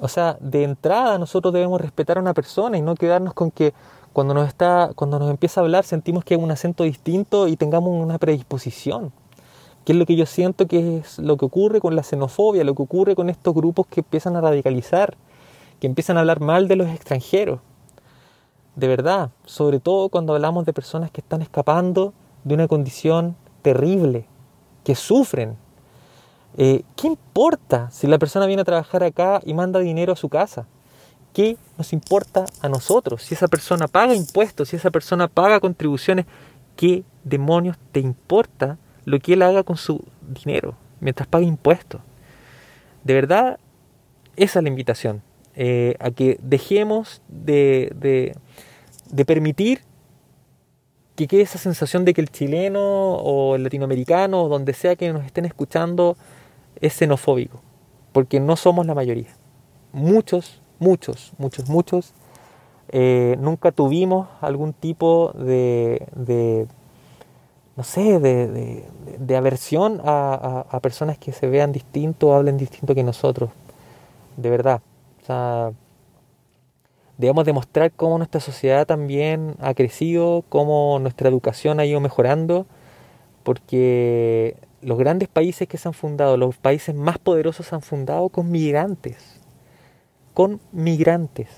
O 0.00 0.08
sea, 0.08 0.36
de 0.40 0.64
entrada 0.64 1.18
nosotros 1.18 1.52
debemos 1.52 1.80
respetar 1.80 2.18
a 2.18 2.20
una 2.20 2.34
persona 2.34 2.78
y 2.78 2.82
no 2.82 2.94
quedarnos 2.94 3.34
con 3.34 3.50
que 3.50 3.72
cuando 4.14 4.32
nos, 4.32 4.46
está, 4.46 4.92
cuando 4.94 5.18
nos 5.18 5.28
empieza 5.28 5.60
a 5.60 5.64
hablar 5.64 5.84
sentimos 5.84 6.24
que 6.24 6.34
hay 6.34 6.40
un 6.40 6.52
acento 6.52 6.84
distinto 6.84 7.48
y 7.48 7.56
tengamos 7.56 8.00
una 8.00 8.16
predisposición. 8.16 9.12
Que 9.84 9.92
es 9.92 9.98
lo 9.98 10.06
que 10.06 10.14
yo 10.14 10.24
siento 10.24 10.68
que 10.68 10.98
es 10.98 11.18
lo 11.18 11.36
que 11.36 11.44
ocurre 11.44 11.80
con 11.80 11.96
la 11.96 12.04
xenofobia, 12.04 12.62
lo 12.62 12.76
que 12.76 12.82
ocurre 12.82 13.16
con 13.16 13.28
estos 13.28 13.52
grupos 13.52 13.88
que 13.88 14.00
empiezan 14.00 14.36
a 14.36 14.40
radicalizar, 14.40 15.16
que 15.80 15.88
empiezan 15.88 16.16
a 16.16 16.20
hablar 16.20 16.40
mal 16.40 16.68
de 16.68 16.76
los 16.76 16.88
extranjeros. 16.90 17.58
De 18.76 18.86
verdad, 18.86 19.30
sobre 19.46 19.80
todo 19.80 20.08
cuando 20.08 20.32
hablamos 20.32 20.64
de 20.64 20.72
personas 20.72 21.10
que 21.10 21.20
están 21.20 21.42
escapando 21.42 22.12
de 22.44 22.54
una 22.54 22.68
condición 22.68 23.34
terrible, 23.62 24.26
que 24.84 24.94
sufren. 24.94 25.56
Eh, 26.56 26.84
¿Qué 26.94 27.08
importa 27.08 27.90
si 27.90 28.06
la 28.06 28.18
persona 28.18 28.46
viene 28.46 28.62
a 28.62 28.64
trabajar 28.64 29.02
acá 29.02 29.40
y 29.44 29.54
manda 29.54 29.80
dinero 29.80 30.12
a 30.12 30.16
su 30.16 30.28
casa? 30.28 30.68
¿Qué 31.34 31.56
nos 31.76 31.92
importa 31.92 32.46
a 32.62 32.68
nosotros? 32.68 33.24
Si 33.24 33.34
esa 33.34 33.48
persona 33.48 33.88
paga 33.88 34.14
impuestos, 34.14 34.68
si 34.68 34.76
esa 34.76 34.92
persona 34.92 35.26
paga 35.26 35.58
contribuciones, 35.58 36.26
¿qué 36.76 37.02
demonios 37.24 37.76
te 37.90 37.98
importa 37.98 38.78
lo 39.04 39.18
que 39.18 39.32
él 39.32 39.42
haga 39.42 39.64
con 39.64 39.76
su 39.76 40.04
dinero 40.22 40.76
mientras 41.00 41.26
pague 41.26 41.44
impuestos? 41.44 42.00
De 43.02 43.14
verdad, 43.14 43.58
esa 44.36 44.60
es 44.60 44.62
la 44.62 44.68
invitación, 44.68 45.22
eh, 45.56 45.96
a 45.98 46.12
que 46.12 46.38
dejemos 46.40 47.20
de, 47.26 47.92
de 49.10 49.24
permitir 49.24 49.80
que 51.16 51.26
quede 51.26 51.42
esa 51.42 51.58
sensación 51.58 52.04
de 52.04 52.14
que 52.14 52.20
el 52.20 52.30
chileno 52.30 52.80
o 52.80 53.56
el 53.56 53.64
latinoamericano 53.64 54.44
o 54.44 54.48
donde 54.48 54.72
sea 54.72 54.94
que 54.94 55.12
nos 55.12 55.24
estén 55.24 55.46
escuchando 55.46 56.16
es 56.80 56.92
xenofóbico, 56.94 57.60
porque 58.12 58.38
no 58.38 58.54
somos 58.54 58.86
la 58.86 58.94
mayoría. 58.94 59.34
Muchos 59.92 60.60
muchos, 60.78 61.32
muchos, 61.38 61.68
muchos, 61.68 62.12
eh, 62.88 63.36
nunca 63.40 63.72
tuvimos 63.72 64.28
algún 64.40 64.72
tipo 64.72 65.32
de, 65.34 66.06
de 66.14 66.66
no 67.76 67.82
sé, 67.82 68.20
de, 68.20 68.84
de, 69.18 69.36
aversión 69.36 70.00
a, 70.04 70.78
personas 70.82 71.18
que 71.18 71.32
se 71.32 71.48
vean 71.48 71.72
distintos 71.72 72.30
o 72.30 72.34
hablen 72.34 72.56
distinto 72.56 72.94
que 72.94 73.02
nosotros. 73.02 73.50
De 74.36 74.50
verdad. 74.50 74.80
Debemos 77.16 77.44
demostrar 77.44 77.92
cómo 77.92 78.18
nuestra 78.18 78.40
sociedad 78.40 78.86
también 78.86 79.54
ha 79.60 79.74
crecido, 79.74 80.44
cómo 80.48 80.98
nuestra 81.00 81.28
educación 81.28 81.80
ha 81.80 81.86
ido 81.86 82.00
mejorando, 82.00 82.66
porque 83.44 84.56
los 84.82 84.98
grandes 84.98 85.28
países 85.28 85.68
que 85.68 85.78
se 85.78 85.88
han 85.88 85.94
fundado, 85.94 86.36
los 86.36 86.56
países 86.56 86.94
más 86.94 87.18
poderosos 87.18 87.66
se 87.66 87.74
han 87.74 87.82
fundado 87.82 88.28
con 88.28 88.50
migrantes 88.50 89.40
con 90.34 90.60
migrantes. 90.72 91.48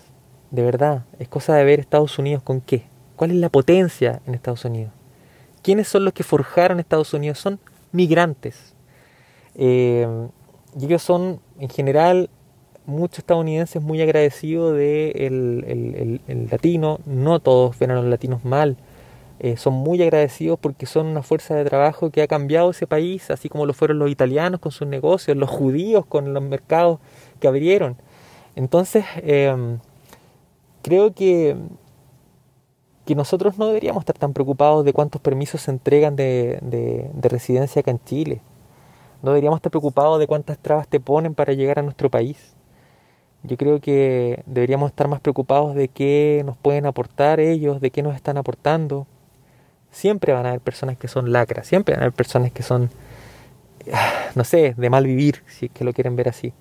De 0.50 0.62
verdad, 0.62 1.04
es 1.18 1.28
cosa 1.28 1.56
de 1.56 1.64
ver 1.64 1.80
Estados 1.80 2.18
Unidos 2.18 2.42
con 2.42 2.60
qué. 2.60 2.84
¿Cuál 3.16 3.30
es 3.32 3.38
la 3.38 3.48
potencia 3.48 4.20
en 4.26 4.34
Estados 4.34 4.64
Unidos? 4.64 4.92
¿Quiénes 5.62 5.88
son 5.88 6.04
los 6.04 6.12
que 6.12 6.22
forjaron 6.22 6.78
Estados 6.78 7.12
Unidos? 7.14 7.38
Son 7.38 7.58
migrantes. 7.90 8.74
Eh, 9.56 10.06
y 10.78 10.84
ellos 10.84 11.02
son, 11.02 11.40
en 11.58 11.70
general, 11.70 12.28
muchos 12.84 13.20
estadounidenses 13.20 13.82
muy 13.82 14.00
agradecidos 14.00 14.76
de 14.76 15.10
el, 15.10 16.20
el, 16.28 16.48
latino, 16.50 17.00
no 17.06 17.40
todos 17.40 17.78
ven 17.78 17.90
a 17.90 17.94
los 17.94 18.04
latinos 18.04 18.44
mal, 18.44 18.76
eh, 19.38 19.56
son 19.56 19.74
muy 19.74 20.00
agradecidos 20.02 20.58
porque 20.58 20.86
son 20.86 21.06
una 21.06 21.22
fuerza 21.22 21.54
de 21.54 21.64
trabajo 21.64 22.10
que 22.10 22.22
ha 22.22 22.26
cambiado 22.26 22.70
ese 22.70 22.86
país, 22.86 23.30
así 23.30 23.48
como 23.48 23.66
lo 23.66 23.74
fueron 23.74 23.98
los 23.98 24.10
italianos 24.10 24.60
con 24.60 24.72
sus 24.72 24.86
negocios, 24.86 25.36
los 25.36 25.50
judíos 25.50 26.06
con 26.06 26.32
los 26.32 26.42
mercados 26.42 27.00
que 27.40 27.48
abrieron. 27.48 27.96
Entonces, 28.56 29.04
em, 29.18 29.78
creo 30.82 31.14
que, 31.14 31.56
que 33.04 33.14
nosotros 33.14 33.58
no 33.58 33.68
deberíamos 33.68 34.02
estar 34.02 34.18
tan 34.18 34.32
preocupados 34.32 34.84
de 34.84 34.92
cuántos 34.92 35.20
permisos 35.20 35.62
se 35.62 35.70
entregan 35.70 36.16
de, 36.16 36.58
de 36.62 37.28
residencia 37.28 37.80
acá 37.80 37.92
en 37.92 38.00
Chile. 38.04 38.40
No 39.22 39.30
deberíamos 39.30 39.58
estar 39.58 39.70
preocupados 39.70 40.18
de 40.18 40.26
cuántas 40.26 40.58
trabas 40.58 40.88
te 40.88 41.00
ponen 41.00 41.34
para 41.34 41.52
llegar 41.52 41.78
a 41.78 41.82
nuestro 41.82 42.10
país. 42.10 42.56
Yo 43.42 43.56
creo 43.56 43.80
que 43.80 44.42
deberíamos 44.46 44.90
estar 44.90 45.08
más 45.08 45.20
preocupados 45.20 45.74
de 45.74 45.88
qué 45.88 46.42
nos 46.44 46.56
pueden 46.56 46.86
aportar 46.86 47.38
ellos, 47.40 47.80
de 47.80 47.90
qué 47.90 48.02
nos 48.02 48.16
están 48.16 48.36
aportando. 48.38 49.06
Siempre 49.90 50.32
van 50.32 50.46
a 50.46 50.50
haber 50.50 50.60
personas 50.60 50.96
que 50.98 51.08
son 51.08 51.32
lacras, 51.32 51.66
siempre 51.66 51.94
van 51.94 52.02
a 52.02 52.06
haber 52.06 52.14
personas 52.16 52.52
que 52.52 52.62
son, 52.62 52.90
no 54.34 54.44
sé, 54.44 54.74
de 54.76 54.90
mal 54.90 55.06
vivir, 55.06 55.42
si 55.46 55.66
es 55.66 55.72
que 55.72 55.84
lo 55.84 55.92
quieren 55.92 56.16
ver 56.16 56.28
así. 56.28 56.52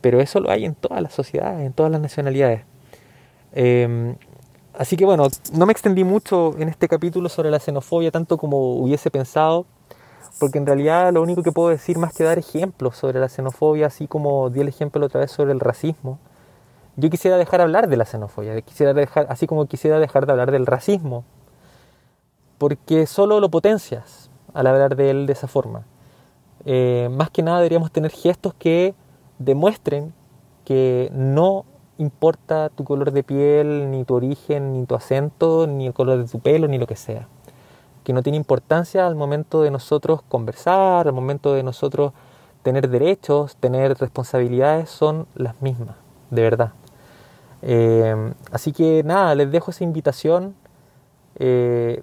Pero 0.00 0.20
eso 0.20 0.40
lo 0.40 0.50
hay 0.50 0.64
en 0.64 0.74
todas 0.74 1.02
las 1.02 1.12
sociedades, 1.12 1.66
en 1.66 1.72
todas 1.72 1.90
las 1.90 2.00
nacionalidades. 2.00 2.62
Em, 3.52 4.16
así 4.74 4.96
que 4.96 5.04
bueno, 5.04 5.28
no 5.52 5.66
me 5.66 5.72
extendí 5.72 6.04
mucho 6.04 6.54
en 6.58 6.68
este 6.68 6.88
capítulo 6.88 7.28
sobre 7.28 7.50
la 7.50 7.58
xenofobia, 7.58 8.10
tanto 8.10 8.38
como 8.38 8.76
hubiese 8.76 9.10
pensado 9.10 9.66
porque 10.38 10.58
en 10.58 10.66
realidad 10.66 11.12
lo 11.12 11.22
único 11.22 11.42
que 11.42 11.52
puedo 11.52 11.68
decir 11.68 11.98
más 11.98 12.14
que 12.14 12.24
dar 12.24 12.38
ejemplos 12.38 12.96
sobre 12.96 13.18
la 13.20 13.28
xenofobia, 13.28 13.86
así 13.86 14.06
como 14.06 14.50
di 14.50 14.60
el 14.60 14.68
ejemplo 14.68 15.04
otra 15.04 15.20
vez 15.20 15.30
sobre 15.30 15.52
el 15.52 15.60
racismo, 15.60 16.18
yo 16.96 17.10
quisiera 17.10 17.36
dejar 17.36 17.60
hablar 17.60 17.88
de 17.88 17.96
la 17.96 18.04
xenofobia, 18.04 18.60
quisiera 18.62 18.94
dejar, 18.94 19.26
así 19.30 19.46
como 19.46 19.66
quisiera 19.66 19.98
dejar 19.98 20.26
de 20.26 20.32
hablar 20.32 20.50
del 20.50 20.66
racismo, 20.66 21.24
porque 22.58 23.06
solo 23.06 23.40
lo 23.40 23.50
potencias 23.50 24.30
al 24.54 24.66
hablar 24.66 24.96
de 24.96 25.10
él 25.10 25.26
de 25.26 25.32
esa 25.32 25.48
forma. 25.48 25.84
Eh, 26.64 27.08
más 27.10 27.30
que 27.30 27.42
nada 27.42 27.58
deberíamos 27.58 27.92
tener 27.92 28.10
gestos 28.10 28.54
que 28.54 28.94
demuestren 29.38 30.12
que 30.64 31.10
no 31.12 31.64
importa 31.98 32.68
tu 32.68 32.84
color 32.84 33.12
de 33.12 33.22
piel, 33.22 33.90
ni 33.90 34.04
tu 34.04 34.14
origen, 34.14 34.72
ni 34.72 34.86
tu 34.86 34.94
acento, 34.94 35.66
ni 35.66 35.86
el 35.86 35.94
color 35.94 36.18
de 36.18 36.28
tu 36.28 36.38
pelo, 36.40 36.68
ni 36.68 36.78
lo 36.78 36.86
que 36.86 36.96
sea 36.96 37.28
que 38.08 38.14
no 38.14 38.22
tiene 38.22 38.38
importancia 38.38 39.06
al 39.06 39.16
momento 39.16 39.60
de 39.60 39.70
nosotros 39.70 40.22
conversar, 40.30 41.08
al 41.08 41.12
momento 41.12 41.52
de 41.52 41.62
nosotros 41.62 42.14
tener 42.62 42.88
derechos, 42.88 43.56
tener 43.56 43.98
responsabilidades, 43.98 44.88
son 44.88 45.26
las 45.34 45.60
mismas, 45.60 45.94
de 46.30 46.40
verdad. 46.40 46.72
Eh, 47.60 48.32
así 48.50 48.72
que 48.72 49.02
nada, 49.04 49.34
les 49.34 49.52
dejo 49.52 49.72
esa 49.72 49.84
invitación. 49.84 50.54
Eh, 51.38 52.02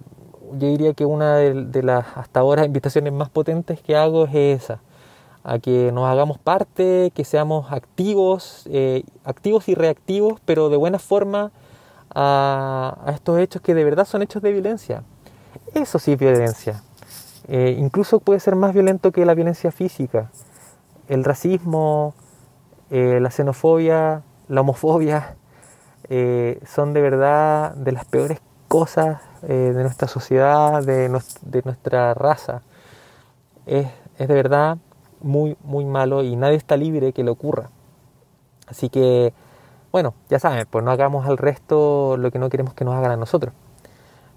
yo 0.52 0.68
diría 0.68 0.94
que 0.94 1.04
una 1.04 1.38
de, 1.38 1.82
las 1.82 2.06
hasta 2.16 2.38
ahora 2.38 2.64
invitaciones 2.72 3.12
más 3.12 3.28
potentes 3.28 3.80
que 3.82 3.96
hago 3.96 4.26
es 4.26 4.62
esa, 4.62 4.78
a 5.48 5.60
que 5.60 5.92
nos 5.92 6.08
hagamos 6.08 6.38
parte, 6.38 7.12
que 7.14 7.24
seamos 7.24 7.70
activos, 7.70 8.64
eh, 8.68 9.04
activos 9.24 9.68
y 9.68 9.76
reactivos, 9.76 10.40
pero 10.44 10.68
de 10.70 10.76
buena 10.76 10.98
forma 10.98 11.52
a 12.12 13.12
estos 13.14 13.38
hechos 13.38 13.62
que 13.62 13.72
de 13.74 13.84
verdad 13.84 14.06
son 14.06 14.22
hechos 14.22 14.42
de 14.42 14.50
violencia. 14.50 15.04
Eso 15.72 16.00
sí 16.00 16.12
es 16.12 16.18
violencia. 16.18 16.82
Eh, 17.46 17.76
incluso 17.78 18.18
puede 18.18 18.40
ser 18.40 18.56
más 18.56 18.74
violento 18.74 19.12
que 19.12 19.24
la 19.24 19.34
violencia 19.34 19.70
física. 19.70 20.32
El 21.06 21.22
racismo, 21.22 22.14
eh, 22.90 23.20
la 23.20 23.30
xenofobia, 23.30 24.22
la 24.48 24.60
homofobia, 24.62 25.36
son 26.66 26.92
de 26.92 27.00
verdad 27.00 27.74
de 27.74 27.92
las 27.92 28.04
peores 28.04 28.40
cosas 28.68 29.20
de 29.42 29.74
nuestra 29.74 30.06
sociedad, 30.08 30.82
de, 30.82 31.08
nuestra 31.08 32.14
raza. 32.14 32.62
Es, 33.66 33.88
de 34.18 34.26
verdad 34.26 34.78
muy, 35.20 35.56
muy 35.64 35.84
malo 35.84 36.22
y 36.22 36.36
nadie 36.36 36.56
está 36.56 36.76
libre 36.76 37.12
que 37.12 37.24
le 37.24 37.30
ocurra. 37.30 37.70
Así 38.66 38.88
que, 38.88 39.32
bueno, 39.92 40.14
ya 40.28 40.38
saben, 40.38 40.66
pues 40.70 40.84
no 40.84 40.90
hagamos 40.90 41.26
al 41.26 41.38
resto 41.38 42.16
lo 42.16 42.30
que 42.30 42.38
no 42.38 42.48
queremos 42.48 42.74
que 42.74 42.84
nos 42.84 42.94
hagan 42.94 43.12
a 43.12 43.16
nosotros. 43.16 43.52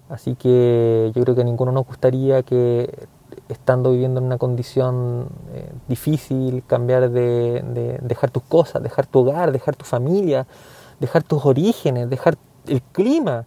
Así 0.08 0.34
que 0.34 1.12
yo 1.14 1.22
creo 1.22 1.34
que 1.34 1.42
a 1.42 1.44
ninguno 1.44 1.70
nos 1.70 1.86
gustaría 1.86 2.42
que 2.42 3.08
estando 3.48 3.92
viviendo 3.92 4.20
en 4.20 4.26
una 4.26 4.38
condición 4.38 5.28
eh, 5.52 5.70
difícil, 5.88 6.64
cambiar 6.66 7.10
de, 7.10 7.98
dejar 8.02 8.30
tus 8.30 8.42
cosas, 8.42 8.82
dejar 8.82 9.06
tu 9.06 9.20
hogar, 9.20 9.52
dejar 9.52 9.76
tu 9.76 9.84
familia, 9.84 10.46
dejar 10.98 11.22
tus 11.22 11.44
orígenes, 11.46 12.10
dejar 12.10 12.36
el 12.66 12.82
clima, 12.82 13.44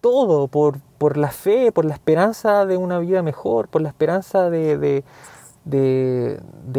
todo 0.00 0.48
por, 0.48 0.78
por 0.98 1.16
la 1.16 1.30
fe, 1.30 1.72
por 1.72 1.84
la 1.84 1.94
esperanza 1.94 2.66
de 2.66 2.76
una 2.76 2.98
vida 2.98 3.22
mejor, 3.22 3.68
por 3.68 3.82
la 3.82 3.88
esperanza 3.88 4.50
de, 4.50 4.78
de 4.78 5.04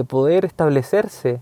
poder 0.07 0.45
establecerse. 0.45 1.39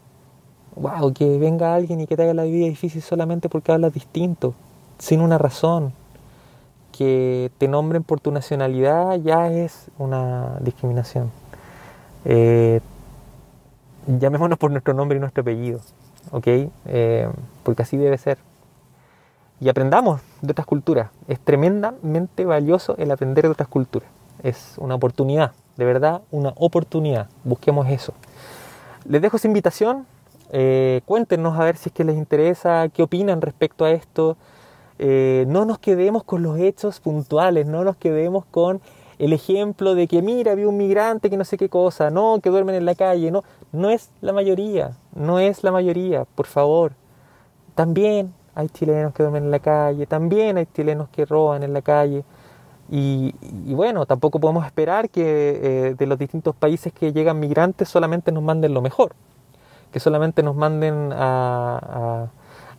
Wow, 0.75 1.13
que 1.13 1.37
venga 1.39 1.73
alguien 1.73 2.01
y 2.01 2.07
que 2.07 2.15
te 2.15 2.23
haga 2.23 2.33
la 2.35 2.43
vida 2.43 2.67
difícil 2.67 3.01
solamente 3.01 3.49
porque 3.49 3.71
hablas 3.71 3.93
distinto, 3.93 4.53
sin 4.99 5.21
una 5.21 5.39
razón 5.39 5.91
que 6.97 7.51
te 7.59 7.67
nombren 7.67 8.03
por 8.03 8.19
tu 8.19 8.31
nacionalidad 8.31 9.15
ya 9.17 9.51
es 9.51 9.89
una 9.99 10.57
discriminación. 10.61 11.31
Eh, 12.25 12.81
llamémonos 14.07 14.57
por 14.57 14.71
nuestro 14.71 14.95
nombre 14.95 15.17
y 15.17 15.19
nuestro 15.19 15.41
apellido, 15.41 15.79
¿ok? 16.31 16.47
Eh, 16.85 17.29
porque 17.63 17.83
así 17.83 17.97
debe 17.97 18.17
ser. 18.17 18.39
Y 19.59 19.69
aprendamos 19.69 20.21
de 20.41 20.51
otras 20.51 20.65
culturas. 20.65 21.09
Es 21.27 21.39
tremendamente 21.39 22.45
valioso 22.45 22.95
el 22.97 23.11
aprender 23.11 23.45
de 23.45 23.51
otras 23.51 23.67
culturas. 23.67 24.09
Es 24.41 24.75
una 24.77 24.95
oportunidad, 24.95 25.53
de 25.77 25.85
verdad, 25.85 26.21
una 26.31 26.53
oportunidad. 26.55 27.27
Busquemos 27.43 27.87
eso. 27.89 28.13
Les 29.05 29.21
dejo 29.21 29.37
esa 29.37 29.47
invitación. 29.47 30.05
Eh, 30.51 31.01
cuéntenos 31.05 31.59
a 31.59 31.63
ver 31.63 31.77
si 31.77 31.89
es 31.89 31.93
que 31.93 32.03
les 32.03 32.17
interesa, 32.17 32.89
qué 32.89 33.03
opinan 33.03 33.41
respecto 33.41 33.85
a 33.85 33.91
esto. 33.91 34.37
Eh, 34.99 35.45
no 35.47 35.65
nos 35.65 35.77
quedemos 35.77 36.23
con 36.23 36.41
los 36.41 36.59
hechos 36.59 36.99
puntuales, 36.99 37.67
no 37.67 37.83
nos 37.83 37.95
quedemos 37.97 38.45
con 38.45 38.81
el 39.19 39.33
ejemplo 39.33 39.95
de 39.95 40.07
que 40.07 40.21
mira, 40.21 40.55
vi 40.55 40.63
un 40.63 40.77
migrante 40.77 41.29
que 41.29 41.37
no 41.37 41.43
sé 41.43 41.57
qué 41.57 41.69
cosa, 41.69 42.09
no, 42.09 42.39
que 42.41 42.49
duermen 42.49 42.75
en 42.75 42.85
la 42.85 42.95
calle, 42.95 43.31
no, 43.31 43.43
no 43.71 43.89
es 43.89 44.09
la 44.21 44.33
mayoría, 44.33 44.91
no 45.15 45.39
es 45.39 45.63
la 45.63 45.71
mayoría, 45.71 46.25
por 46.25 46.47
favor. 46.47 46.93
También 47.75 48.33
hay 48.55 48.69
chilenos 48.69 49.13
que 49.13 49.23
duermen 49.23 49.45
en 49.45 49.51
la 49.51 49.59
calle, 49.59 50.05
también 50.07 50.57
hay 50.57 50.67
chilenos 50.73 51.09
que 51.09 51.25
roban 51.25 51.63
en 51.63 51.73
la 51.73 51.81
calle. 51.81 52.23
Y, 52.89 53.33
bueno, 53.73 54.05
tampoco 54.05 54.39
podemos 54.39 54.65
esperar 54.65 55.09
que 55.09 55.21
eh, 55.23 55.95
de 55.97 56.05
los 56.07 56.17
distintos 56.17 56.55
países 56.55 56.93
que 56.93 57.11
llegan 57.11 57.39
migrantes 57.39 57.89
solamente 57.89 58.31
nos 58.31 58.43
manden 58.43 58.73
lo 58.73 58.81
mejor, 58.81 59.13
que 59.91 59.99
solamente 59.99 60.41
nos 60.41 60.55
manden 60.55 61.11
a 61.13 62.29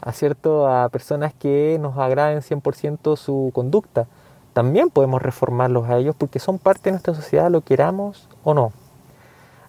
a, 0.01 0.13
cierto, 0.13 0.69
a 0.69 0.89
personas 0.89 1.35
que 1.35 1.79
nos 1.81 1.97
agraden 1.99 2.41
100% 2.41 3.17
su 3.17 3.51
conducta. 3.55 4.07
También 4.53 4.91
podemos 4.91 5.23
reformarlos 5.23 5.89
a 5.89 5.99
ellos 5.99 6.15
porque 6.17 6.39
son 6.39 6.59
parte 6.59 6.85
de 6.85 6.93
nuestra 6.93 7.15
sociedad, 7.15 7.51
lo 7.51 7.61
queramos 7.61 8.29
o 8.45 8.55
no. 8.55 8.73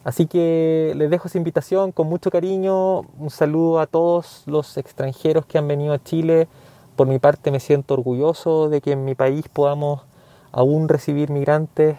Así 0.03 0.27
que 0.27 0.93
les 0.95 1.09
dejo 1.09 1.27
esa 1.27 1.37
invitación 1.37 1.91
con 1.91 2.07
mucho 2.07 2.31
cariño. 2.31 3.01
Un 3.19 3.29
saludo 3.29 3.79
a 3.79 3.85
todos 3.85 4.43
los 4.45 4.77
extranjeros 4.77 5.45
que 5.45 5.57
han 5.57 5.67
venido 5.67 5.93
a 5.93 6.01
Chile. 6.03 6.47
Por 6.95 7.07
mi 7.07 7.19
parte 7.19 7.51
me 7.51 7.59
siento 7.59 7.93
orgulloso 7.93 8.69
de 8.69 8.81
que 8.81 8.93
en 8.93 9.05
mi 9.05 9.13
país 9.15 9.47
podamos 9.49 10.01
aún 10.51 10.89
recibir 10.89 11.29
migrantes, 11.29 11.97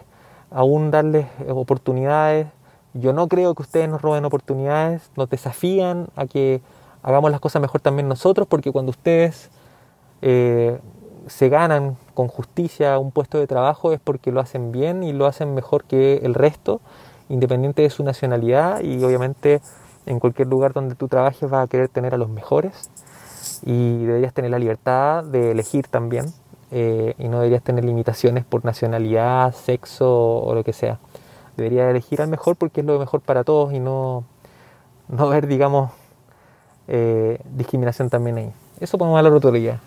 aún 0.50 0.90
darles 0.90 1.26
oportunidades. 1.48 2.48
Yo 2.94 3.12
no 3.12 3.28
creo 3.28 3.54
que 3.54 3.62
ustedes 3.62 3.88
nos 3.88 4.02
roben 4.02 4.24
oportunidades, 4.24 5.10
nos 5.16 5.30
desafían 5.30 6.08
a 6.16 6.26
que 6.26 6.60
hagamos 7.02 7.30
las 7.30 7.40
cosas 7.40 7.62
mejor 7.62 7.80
también 7.80 8.08
nosotros, 8.08 8.46
porque 8.48 8.72
cuando 8.72 8.90
ustedes 8.90 9.50
eh, 10.22 10.78
se 11.26 11.48
ganan 11.48 11.96
con 12.14 12.28
justicia 12.28 12.98
un 12.98 13.12
puesto 13.12 13.38
de 13.38 13.46
trabajo 13.46 13.92
es 13.92 14.00
porque 14.00 14.32
lo 14.32 14.40
hacen 14.40 14.72
bien 14.72 15.02
y 15.02 15.12
lo 15.12 15.26
hacen 15.26 15.54
mejor 15.54 15.84
que 15.84 16.16
el 16.22 16.34
resto, 16.34 16.80
independiente 17.28 17.82
de 17.82 17.90
su 17.90 18.02
nacionalidad 18.02 18.80
y 18.80 19.02
obviamente 19.04 19.60
en 20.06 20.18
cualquier 20.18 20.48
lugar 20.48 20.72
donde 20.72 20.96
tú 20.96 21.06
trabajes 21.08 21.48
vas 21.48 21.64
a 21.64 21.68
querer 21.68 21.88
tener 21.88 22.14
a 22.14 22.18
los 22.18 22.28
mejores 22.28 22.90
y 23.64 24.04
deberías 24.04 24.34
tener 24.34 24.50
la 24.50 24.58
libertad 24.58 25.22
de 25.22 25.52
elegir 25.52 25.86
también 25.86 26.26
eh, 26.70 27.14
y 27.18 27.28
no 27.28 27.38
deberías 27.38 27.62
tener 27.62 27.84
limitaciones 27.84 28.44
por 28.44 28.64
nacionalidad, 28.64 29.54
sexo 29.54 30.38
o 30.38 30.54
lo 30.54 30.64
que 30.64 30.72
sea. 30.72 30.98
Deberías 31.56 31.90
elegir 31.90 32.22
al 32.22 32.28
mejor 32.28 32.56
porque 32.56 32.80
es 32.80 32.86
lo 32.86 32.98
mejor 32.98 33.20
para 33.20 33.44
todos 33.44 33.72
y 33.72 33.80
no, 33.80 34.24
no 35.08 35.28
ver, 35.28 35.46
digamos, 35.46 35.90
eh, 36.88 37.38
discriminación 37.56 38.08
también 38.08 38.36
ahí. 38.36 38.52
Eso 38.80 38.98
podemos 38.98 39.18
hablar 39.18 39.32
otro 39.32 39.52
día. 39.52 39.80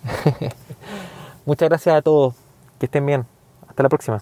Muchas 1.46 1.70
gracias 1.70 1.96
a 1.96 2.02
todos. 2.02 2.36
Que 2.80 2.86
estén 2.86 3.06
bien. 3.06 3.26
Hasta 3.68 3.84
la 3.84 3.90
próxima. 3.90 4.22